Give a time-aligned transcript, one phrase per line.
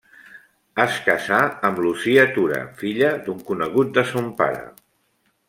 [0.85, 4.67] Es casà amb Lucia Tura, filla d'un conegut de son pare.